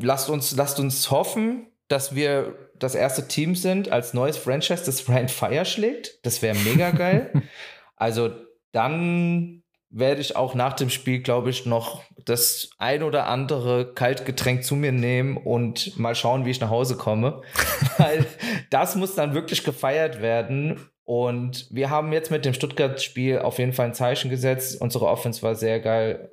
[0.00, 5.08] lasst uns, lasst uns hoffen, dass wir das erste Team sind als neues Franchise, das
[5.08, 6.18] Ryan Fire schlägt.
[6.22, 7.30] Das wäre mega geil.
[7.96, 8.30] also
[8.72, 14.64] dann werde ich auch nach dem Spiel, glaube ich, noch das ein oder andere Kaltgetränk
[14.64, 17.42] zu mir nehmen und mal schauen, wie ich nach Hause komme.
[17.98, 18.26] Weil
[18.70, 20.90] das muss dann wirklich gefeiert werden.
[21.04, 24.80] Und wir haben jetzt mit dem Stuttgart-Spiel auf jeden Fall ein Zeichen gesetzt.
[24.80, 26.28] Unsere Offense war sehr geil.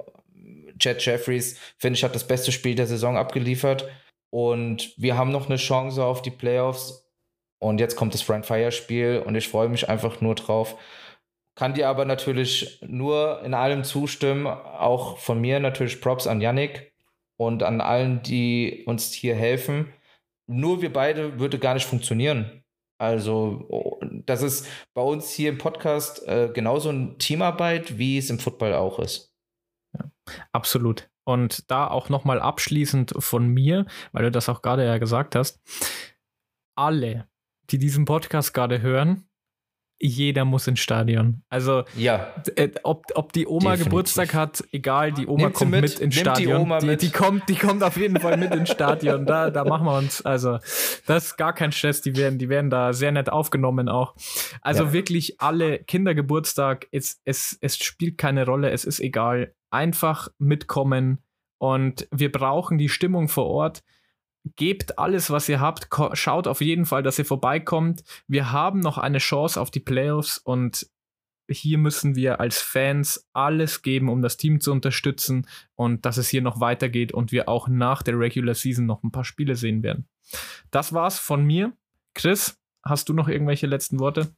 [0.80, 3.88] Chad Jeffries, finde ich, hat das beste Spiel der Saison abgeliefert.
[4.31, 7.07] Und wir haben noch eine Chance auf die Playoffs.
[7.59, 10.77] Und jetzt kommt das Front Fire Spiel und ich freue mich einfach nur drauf.
[11.55, 14.47] Kann dir aber natürlich nur in allem zustimmen.
[14.47, 16.93] Auch von mir natürlich Props an Yannick
[17.37, 19.93] und an allen, die uns hier helfen.
[20.47, 22.63] Nur wir beide würde gar nicht funktionieren.
[22.97, 28.39] Also, das ist bei uns hier im Podcast äh, genauso eine Teamarbeit, wie es im
[28.39, 29.33] Football auch ist.
[29.97, 30.11] Ja,
[30.51, 31.11] absolut.
[31.23, 35.62] Und da auch nochmal abschließend von mir, weil du das auch gerade ja gesagt hast,
[36.75, 37.27] alle,
[37.69, 39.29] die diesen Podcast gerade hören,
[40.01, 41.43] jeder muss ins Stadion.
[41.49, 42.33] Also, ja.
[42.55, 43.85] Äh, ob, ob die Oma Definitiv.
[43.85, 46.79] Geburtstag hat, egal, die Oma Nimmt kommt mit, mit ins Nimmt Stadion.
[46.81, 49.25] Die, die, die, kommt, die kommt auf jeden Fall mit ins Stadion.
[49.25, 50.57] Da, da machen wir uns, also,
[51.05, 52.01] das ist gar kein Stress.
[52.01, 54.15] Die werden, die werden da sehr nett aufgenommen auch.
[54.61, 54.93] Also ja.
[54.93, 59.53] wirklich alle Kindergeburtstag, es, es, es spielt keine Rolle, es ist egal.
[59.69, 61.19] Einfach mitkommen
[61.59, 63.83] und wir brauchen die Stimmung vor Ort
[64.56, 68.04] gebt alles, was ihr habt, schaut auf jeden Fall, dass ihr vorbeikommt.
[68.27, 70.88] Wir haben noch eine Chance auf die Playoffs und
[71.49, 76.30] hier müssen wir als Fans alles geben, um das Team zu unterstützen und dass es
[76.30, 79.84] hier noch weitergeht und wir auch nach der Regular Season noch ein paar Spiele sehen
[79.84, 80.08] werden.
[80.71, 81.73] Das war's von mir.
[82.13, 84.34] Chris, hast du noch irgendwelche letzten Worte?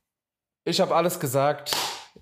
[0.65, 1.75] Ich habe alles gesagt.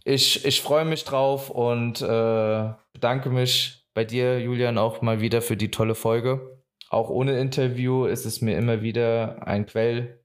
[0.04, 5.41] Ich, ich freue mich drauf und äh, bedanke mich bei dir, Julian, auch mal wieder
[5.41, 6.61] für die tolle Folge
[6.91, 10.19] auch ohne Interview ist es mir immer wieder ein Quell,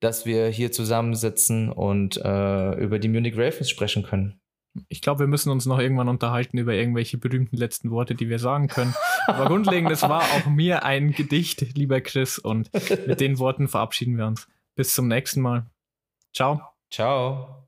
[0.00, 4.40] dass wir hier zusammensitzen und äh, über die Munich Ravens sprechen können.
[4.88, 8.38] Ich glaube, wir müssen uns noch irgendwann unterhalten über irgendwelche berühmten letzten Worte, die wir
[8.38, 8.94] sagen können.
[9.26, 12.70] Aber grundlegend, es war auch mir ein Gedicht, lieber Chris, und
[13.06, 14.46] mit den Worten verabschieden wir uns.
[14.76, 15.66] Bis zum nächsten Mal.
[16.32, 16.62] Ciao.
[16.90, 17.67] Ciao.